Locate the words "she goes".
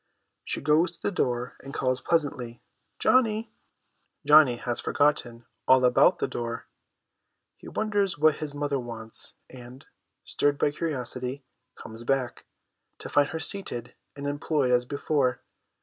0.43-0.91